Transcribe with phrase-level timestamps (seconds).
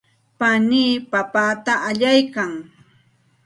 [0.39, 2.51] panii papata allaykan.